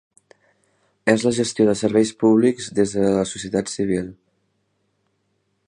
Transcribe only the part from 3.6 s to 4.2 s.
civil.